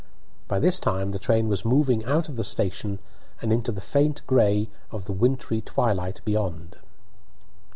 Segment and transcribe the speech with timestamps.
[0.47, 2.97] By this time the train was moving out of the station
[3.39, 6.77] and into the faint gray of the wintry twilight beyond.